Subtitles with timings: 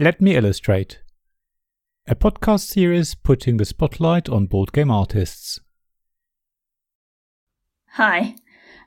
[0.00, 1.00] Let Me Illustrate,
[2.06, 5.58] a podcast series putting the spotlight on board game artists.
[7.94, 8.36] Hi,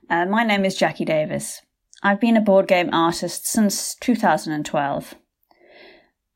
[0.10, 1.64] uh, my name is Jacqui Davis.
[2.02, 5.16] I've been a board game artist since 2012.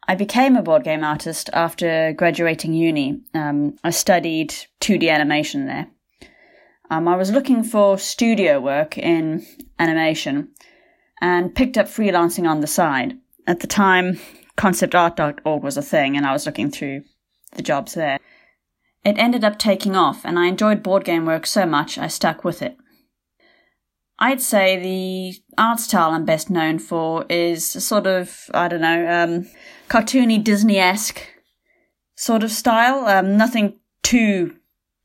[0.09, 3.21] I became a board game artist after graduating uni.
[3.33, 5.87] Um, I studied 2D animation there.
[6.89, 9.45] Um, I was looking for studio work in
[9.79, 10.49] animation
[11.21, 13.17] and picked up freelancing on the side.
[13.47, 14.19] At the time,
[14.57, 17.03] conceptart.org was a thing, and I was looking through
[17.55, 18.19] the jobs there.
[19.03, 22.43] It ended up taking off, and I enjoyed board game work so much I stuck
[22.43, 22.77] with it.
[24.17, 29.07] I'd say the art style I'm best known for is sort of, I don't know,
[29.07, 29.47] um,
[29.89, 31.21] cartoony Disney esque
[32.15, 33.05] sort of style.
[33.05, 34.55] Um, nothing too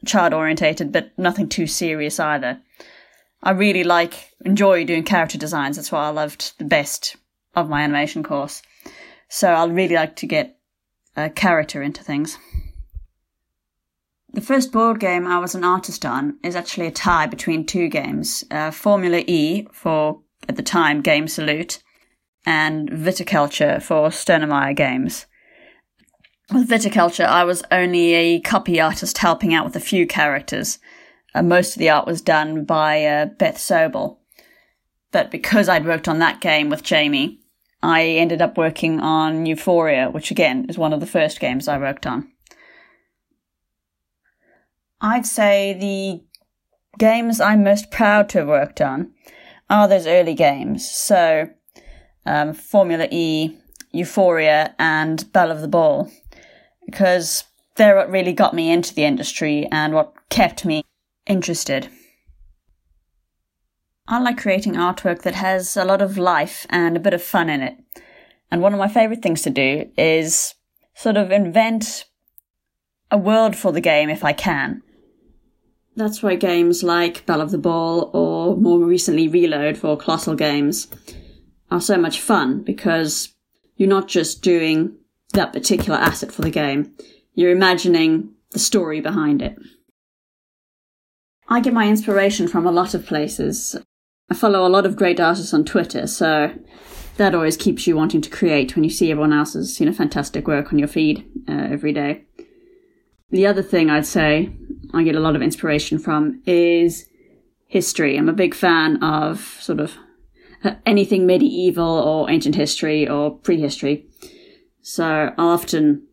[0.06, 2.60] child orientated, but nothing too serious either.
[3.42, 5.76] I really like, enjoy doing character designs.
[5.76, 7.16] That's what I loved the best
[7.54, 8.62] of my animation course.
[9.30, 10.58] So I'd really like to get
[11.16, 12.36] a character into things.
[14.32, 17.88] The first board game I was an artist on is actually a tie between two
[17.88, 21.82] games uh, Formula E for, at the time, Game Salute,
[22.44, 25.26] and Viticulture for Stonemaier Games.
[26.52, 30.80] With Viticulture, I was only a copy artist helping out with a few characters.
[31.34, 34.18] Uh, most of the art was done by uh, Beth Sobel.
[35.12, 37.39] But because I'd worked on that game with Jamey,
[37.82, 41.78] I ended up working on Euphoria, which again is one of the first games I
[41.78, 42.30] worked on.
[45.00, 46.22] I'd say the
[46.98, 49.12] games I'm most proud to have worked on
[49.70, 50.90] are those early games.
[50.90, 51.48] So,
[52.26, 53.56] um, Formula E,
[53.92, 56.10] Euphoria, and Belle of the Ball,
[56.84, 57.44] because
[57.76, 60.84] they're what really got me into the industry and what kept me
[61.26, 61.88] interested.
[64.10, 67.48] I like creating artwork that has a lot of life and a bit of fun
[67.48, 67.76] in it.
[68.50, 70.56] And one of my favorite things to do is
[70.96, 72.06] sort of invent
[73.12, 74.82] a world for the game if I can.
[75.94, 80.88] That's why games like Belle of the Ball or more recently Reload for Kolossal Games
[81.70, 83.32] are so much fun because
[83.76, 84.96] you're not just doing
[85.34, 86.96] that particular asset for the game,
[87.34, 89.56] you're imagining the story behind it.
[91.48, 93.76] I get my inspiration from a lot of places.
[94.30, 96.52] I follow a lot of great artists on Twitter, so
[97.16, 100.46] that always keeps you wanting to create when you see everyone else's, you know, fantastic
[100.46, 102.24] work on your feed uh, every day.
[103.30, 104.50] The other thing I'd say
[104.94, 107.08] I get a lot of inspiration from is
[107.66, 108.16] history.
[108.16, 109.96] I'm a big fan of sort of
[110.86, 114.06] anything medieval or ancient history or prehistory.
[114.82, 116.06] So I'll often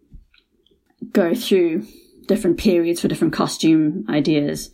[1.12, 1.86] go through
[2.28, 4.72] different periods for different costume ideas,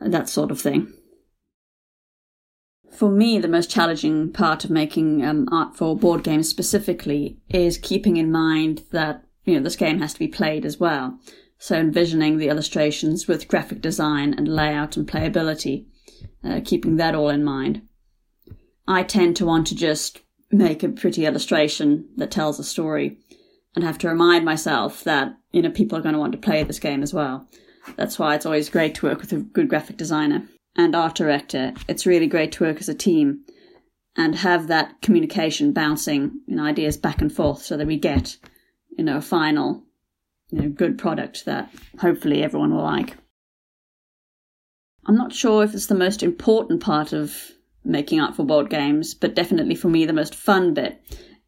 [0.00, 0.92] that sort of thing.
[2.94, 7.76] For me, the most challenging part of making um, art for board games specifically is
[7.76, 11.18] keeping in mind that you know this game has to be played as well.
[11.58, 15.86] So envisioning the illustrations with graphic design and layout and playability,
[16.44, 17.82] uh, keeping that all in mind.
[18.86, 20.20] I tend to want to just
[20.52, 23.18] make a pretty illustration that tells a story
[23.74, 26.62] and have to remind myself that, you know, people are going to want to play
[26.62, 27.48] this game as well.
[27.96, 31.72] That's why it's always great to work with a good graphic designer and art director.
[31.88, 33.44] It's really great to work as a team
[34.16, 38.36] and have that communication bouncing you know, ideas back and forth so that we get,
[38.96, 39.84] you know, a final
[40.50, 41.70] you know, good product that
[42.00, 43.16] hopefully everyone will like.
[45.06, 47.52] I'm not sure if it's the most important part of
[47.84, 51.02] making art for board games, but definitely for me, the most fun bit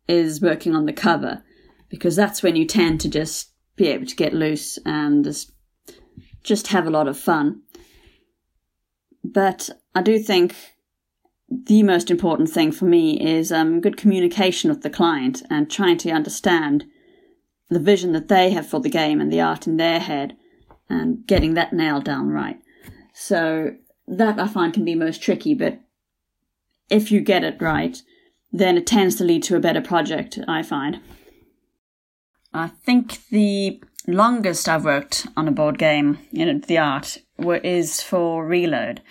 [0.08, 1.43] is working on the cover
[1.88, 5.53] because that's when you tend to just be able to get loose and just,
[6.43, 7.62] just have a lot of fun.
[9.32, 10.54] But I do think
[11.48, 15.97] the most important thing for me is um, good communication with the client and trying
[15.98, 16.84] to understand
[17.69, 20.37] the vision that they have for the game and the art in their head
[20.88, 22.60] and getting that nailed down right.
[23.12, 23.76] So
[24.06, 25.81] that I find can be most tricky, but
[26.88, 28.00] if you get it right,
[28.53, 31.00] then it tends to lead to a better project, I find.
[32.52, 38.44] I think the longest I've worked on a board game, know, the art, is for
[38.44, 39.03] Reload.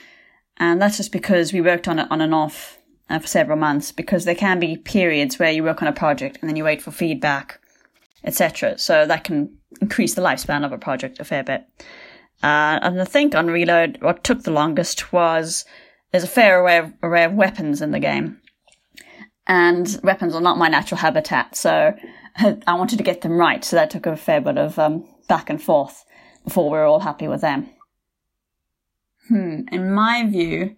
[0.58, 2.78] And that's just because we worked on it on and off
[3.10, 6.38] uh, for several months, because there can be periods where you work on a project
[6.40, 7.60] and then you wait for feedback
[8.26, 8.78] etc.
[8.78, 11.66] So that can increase the lifespan of a project a fair bit.
[12.44, 15.64] Uh, and I think on Reload, what took the longest was
[16.12, 18.42] there's a fair array of, array of weapons in the game.
[19.48, 21.94] And weapons are not my natural habitat, so
[22.68, 25.50] I wanted to get them right, so that took a fair bit of um, back
[25.50, 26.06] and forth
[26.44, 27.70] before we were all happy with them.
[29.28, 30.76] Hmm, in my view,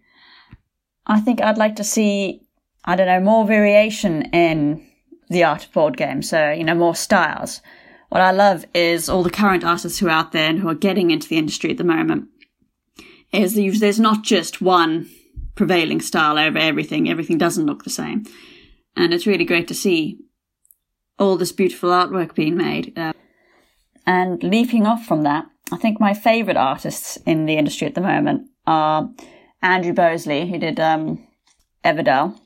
[1.06, 2.42] I think I'd like to see,
[2.86, 4.86] I don't know, more variation in
[5.30, 6.30] the art of board games.
[6.30, 7.62] So, you know, more styles.
[8.10, 10.76] What I love is all the current artists who are out there and who are
[10.76, 12.30] getting into the industry at the moment.
[13.34, 15.10] Is there's not just one
[15.56, 17.10] prevailing style over everything.
[17.10, 18.26] Everything doesn't look the same.
[18.96, 20.18] And it's really great to see
[21.20, 22.98] all this beautiful artwork being made.
[22.98, 23.14] Uh,
[24.06, 28.02] and leaping off from that, I think my favourite artists in the industry at the
[28.02, 29.10] moment are
[29.62, 31.28] Andrew Bosley, who did um,
[31.84, 32.40] Everdell,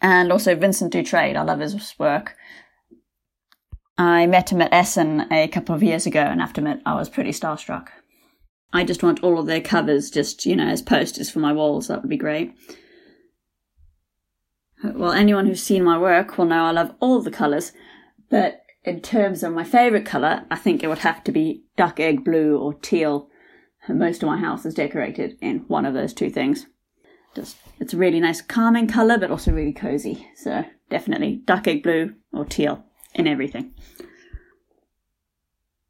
[0.00, 1.36] and also Vincent Dutrait.
[1.36, 2.36] I love his work.
[3.96, 7.08] I met him at Essen a couple of years ago, and after met, I was
[7.08, 7.88] pretty starstruck.
[8.72, 11.88] I just want all of their covers just, you know, as posters for my walls.
[11.88, 12.54] That would be great.
[14.82, 17.72] Well, anyone who's seen my work will know I love all the colours,
[18.28, 22.00] but in terms of my favourite colour, I think it would have to be duck
[22.00, 23.28] egg blue or teal.
[23.88, 26.66] Most of my house is decorated in one of those two things.
[27.34, 30.28] Just it's a really nice calming colour, but also really cosy.
[30.36, 32.84] So definitely duck egg blue or teal
[33.14, 33.74] in everything.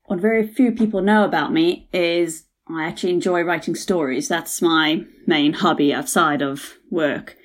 [0.05, 4.29] What very few people know about me is I actually enjoy writing stories.
[4.29, 7.37] That's my main hobby outside of work.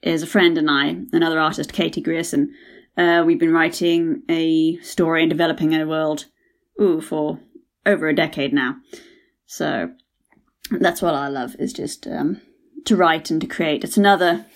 [0.00, 2.54] Is a friend and I, another artist, Katie Grierson.
[2.96, 6.26] Uh, we've been writing a story and developing a world,
[6.80, 7.40] ooh, for
[7.84, 8.76] over a decade now.
[9.46, 9.90] So
[10.70, 12.40] that's what I love is just um,
[12.84, 13.82] to write and to create.
[13.82, 14.46] It's another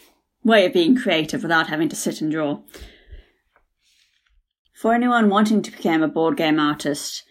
[0.45, 2.61] way of being creative without having to sit and draw.
[4.75, 7.25] For anyone wanting to become a board game artist,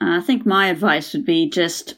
[0.00, 1.96] I think my advice would be just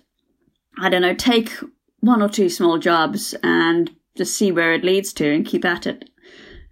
[0.79, 1.53] I don't know, take
[2.01, 5.87] one or two small jobs and just see where it leads to and keep at
[5.87, 6.11] it.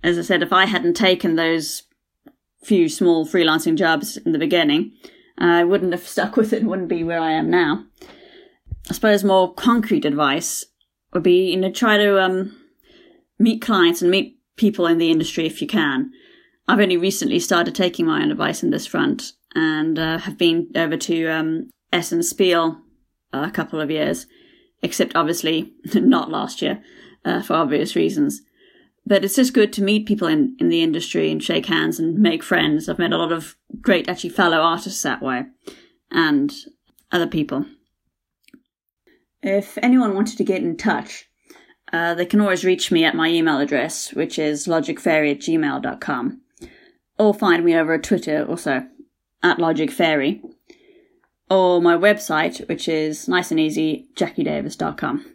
[0.02, 1.84] As I said, if I hadn't taken those
[2.62, 4.92] few small freelancing jobs in the beginning,
[5.38, 7.84] I wouldn't have stuck with it, and wouldn't be where I am now.
[8.88, 10.64] I suppose more concrete advice
[11.12, 12.56] would be, you know, try to um,
[13.38, 16.10] meet clients and meet people in the industry if you can.
[16.68, 20.68] I've only recently started taking my own advice in this front and uh, have been
[20.76, 22.80] over to um, Essen Spiel
[23.32, 24.26] a couple of years,
[24.82, 26.82] except obviously not last year
[27.24, 28.42] uh, for obvious reasons.
[29.06, 32.18] But it's just good to meet people in, in the industry and shake hands and
[32.18, 32.88] make friends.
[32.88, 35.44] I've met a lot of great, actually, fellow artists that way
[36.10, 36.52] and
[37.10, 37.64] other people.
[39.42, 41.28] If anyone wanted to get in touch,
[41.92, 46.40] uh, they can always reach me at my email address, which is logicfairy at gmail.com,
[47.18, 48.86] or find me over at Twitter also,
[49.42, 50.40] at logicfairy
[51.50, 55.34] or my website, which is nice and easy, jacquidavis.com.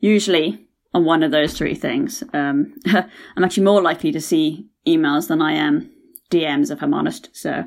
[0.00, 0.63] Usually
[0.94, 2.22] on one of those three things.
[2.32, 5.90] Um, I'm actually more likely to see emails than I am
[6.30, 7.28] DMs, if I'm honest.
[7.32, 7.64] So,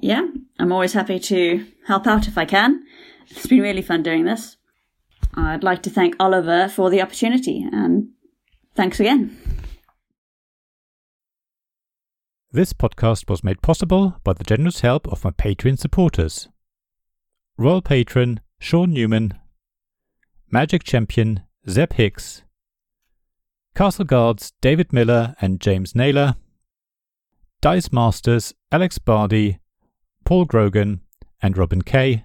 [0.00, 0.26] yeah,
[0.58, 2.84] I'm always happy to help out if I can.
[3.28, 4.56] It's been really fun doing this.
[5.34, 8.08] I'd like to thank Oliver for the opportunity, and
[8.74, 9.36] thanks again.
[12.50, 16.48] This podcast was made possible by the generous help of my Patreon supporters.
[17.56, 19.32] Royal Patron Sean Newman,
[20.50, 22.42] Magic Champion Zeb Hicks,
[23.76, 26.34] Castle Guards David Miller and James Naylor,
[27.60, 29.60] Dice Masters Alex Bardi,
[30.24, 31.02] Paul Grogan
[31.40, 32.24] and Robin Kay,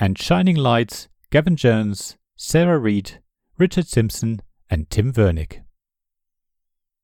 [0.00, 3.20] and Shining Lights Gavin Jones, Sarah Reed,
[3.58, 4.40] Richard Simpson,
[4.70, 5.60] and Tim Vernick.